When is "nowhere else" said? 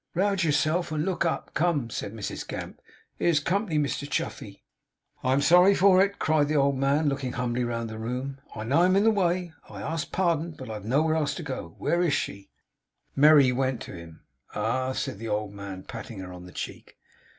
10.85-11.35